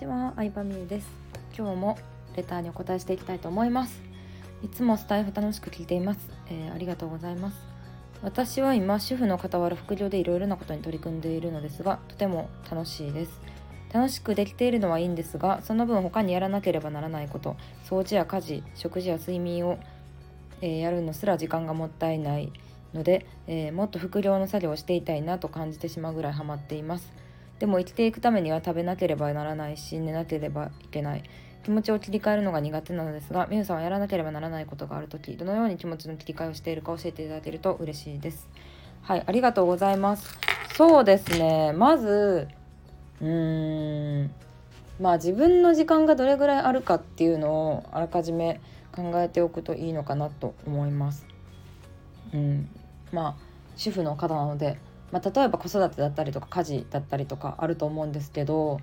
[0.00, 1.08] ちは、相葉美優です。
[1.54, 1.98] 今日も
[2.34, 4.00] レターにお答えしていきたいと思います。
[4.64, 6.20] いつもスタイフ楽しく聞いています。
[6.48, 7.58] えー、ありがとうございます。
[8.22, 13.42] 私は今、主婦の傍ら副業でいろいろなことに取り組んでいるのですが、とても楽しいです。
[13.92, 19.78] 楽しくできているのはいいんですが、その分他にやらなければならないこと、掃除や家事、食事や睡眠を、
[20.62, 22.50] えー、やるのすら時間がもったいない
[22.94, 27.12] ので、えー、もっと副業の作業をしていたいなと感じてしまうぐらいハマっています。
[27.60, 31.22] でも生きていくためには食べなければならないし寝なければいけない。
[31.62, 38.48] 気持ちを切り替えるのが苦手なのですがみゆさんはやらなければならないことがある時どのように気持ちの切り替えをしているか教えていただけると嬉しいです。
[39.02, 40.38] はいありがとうございます。
[40.74, 41.72] そうですね。
[41.72, 42.48] まず
[43.20, 44.30] うーん
[44.98, 48.60] まあ自分の時間がどれぐらいあるかっていうのをあらかじめ
[48.92, 51.26] 考えておくといいのかなと思います。
[52.32, 52.68] うん
[53.12, 54.78] まあ主婦の方なので
[55.12, 58.80] まあ、例えば子育てだったりとか家事だったりとかあると思うんですけど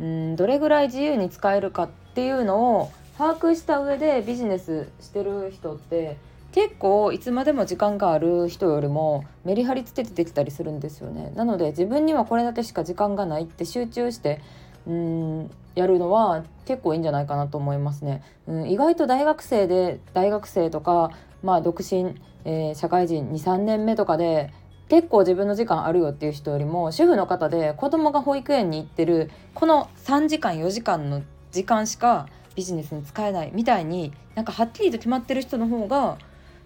[0.00, 6.16] うんどれぐらい自由に使えるかっていうのを把握した上でビジネスしてる人って
[6.52, 11.32] 結構いつまでも時間がある人よりもメリハリつけてできたりするんですよね。
[11.34, 14.40] なので自分にはこれだけしか時間がないって集中して
[14.86, 18.22] うんやるのは結構いいんじゃないかなと思いますね。
[18.46, 21.10] うん、意外と大学生で大学生とか、
[21.42, 22.14] まあ、独身、
[22.44, 24.52] えー、社会人23年目とかで
[24.88, 36.18] 結構自分の時間あるよっていう人よりも主婦の方で子供が保育園に行ってるこの3時間4時間の時間しかビジネスに使えないみたいになんかはっきりと決まってる人の方が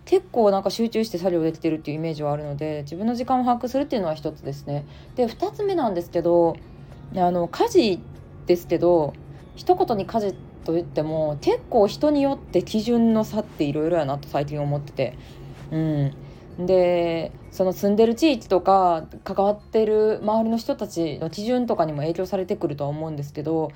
[0.05, 4.87] 結構なんか集中して作業できてるっていうイメージはあるので自分の時間を把握するっていうのは一つですね。
[5.17, 6.57] で2つ目なんですけど
[7.15, 8.01] あの家事
[8.47, 9.13] ですけど
[9.55, 15.19] 一言に家事と言っても結構人によって基準の差っていろいろやなと最近思ってて。
[15.71, 16.15] うん
[16.59, 23.71] でその住んでる地域とか関わってる周りの人たちの基準とかにも影響されてくるとは思うんですけど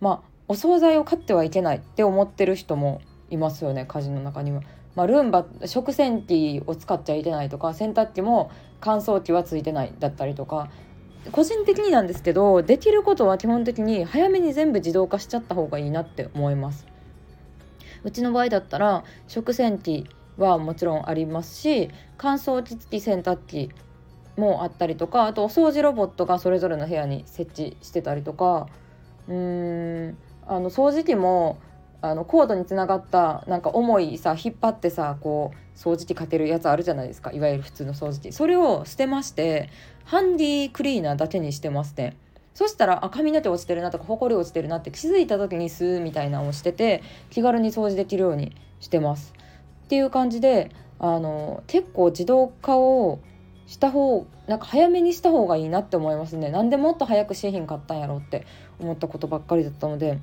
[0.00, 4.62] まあお惣菜を買ってはいけないって思ってる人もいますよね家事の中には。
[4.94, 10.70] まあ、ルンバ食洗機を使っちゃいけないとか洗濯機も乾燥機はついてないだったりとか
[11.32, 16.86] 個人的になんですけどできることは基本的に早めに全部自動化しちゃった方がいいなって思います。
[18.04, 20.06] うちの場合だったら食洗機
[20.36, 23.70] はもちろんありますし乾燥機付き洗濯機
[24.36, 28.68] もあったりとかあとお掃除ロボットがそれぞれの部屋に設置してたりとか
[29.28, 31.58] うーんあの掃除機も
[32.02, 37.32] あのコードにつながったなんか重いさ引っ張ってさこう掃除機かけるやつあるじゃないですか。
[37.32, 38.32] いわゆる普通の掃除機。
[38.32, 39.70] それを捨てまして
[40.04, 42.16] ハンディクリーナーだけにしてますね
[42.52, 49.32] そしたらあ髪の毛落ちてるなとかほこり落ちてるなって気づいた時に吸うみたいなのをしてて気軽に掃除できるようにしてます。
[49.84, 53.20] っていう感じであの結構自動化を
[53.66, 56.50] した方なんか早めにした方がいいなって思いますね。
[56.50, 58.46] なんでもっと早く製品買ったんやろうって
[58.78, 60.18] 思ったことばっかりだったので。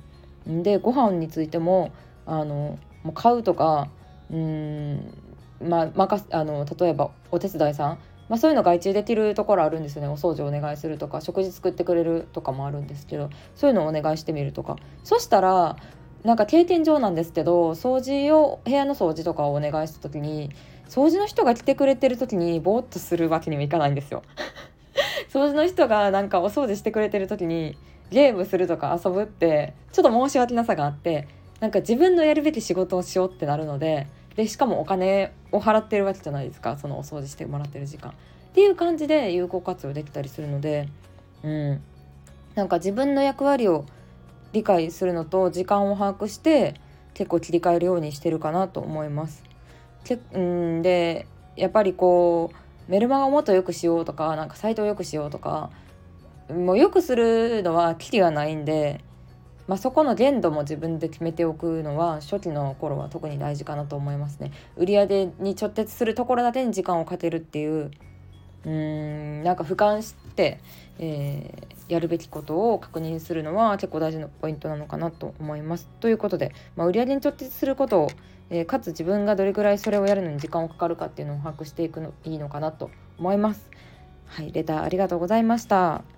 [0.46, 1.92] でご飯についても
[2.26, 3.88] あのもう買うとか
[4.30, 5.14] うん
[5.60, 10.08] まあ任あの例えばお手伝いさん、まあ、そういうの外注できるところあるんですよね。
[10.08, 14.76] お掃除お願いするとか食事作ってくれるとかもあるんですけどそういうのをお願いしてみるとか。
[15.04, 15.76] そしたら
[16.24, 20.50] なんか経験上なんですけど掃除を部屋の掃除とかをお願いした時に
[20.88, 24.22] 掃除の人が来てくれてる時にぼーっとするわけにもいかないんですよ。
[25.32, 27.76] 掃除の人がなんかお掃除してくれてる時に
[28.10, 31.26] ゲームするとか遊ぶってちょっと申し訳なさがあって
[31.60, 34.06] なんか自分のやるべき仕事をしようってなるので
[34.36, 38.10] でしかもお金を払ってるわけじゃないですかそのお掃除してもらってる時間。
[38.10, 40.88] っていう感じで有効活用できたりするので
[41.42, 41.80] うん
[42.54, 43.86] なんか自分の役割を
[44.52, 46.74] 理解するのと時間を把握して
[47.14, 49.42] 結構切り替えるようにしてるかなと思います。
[50.04, 51.26] けうんで
[51.56, 55.70] やっぱりこうメルマガをもっと良くしようとかなんかサイトを良くしようとか
[56.50, 59.00] もう良くするのはキリがないんで、
[59.68, 64.52] まあ、そこの限度も自分で決めておくのは初期の頃は特に大事かなと思いますね。
[64.76, 67.90] 売上に直結するところだけに時間をかけるっていう
[68.64, 70.60] うーんなんか俯瞰して、
[70.98, 75.88] えー、やるべきことを確認するのは結構大事なポイントなのかなと思います。
[76.00, 78.08] ということで、まあ、売上に直結することを、
[78.50, 83.70] えー、かつ自分がどれぐらいそれをやるのに時間をかかるかっていうのを把握していくのいいのかなと思います。
[84.26, 86.11] はい、レターありがとうございました。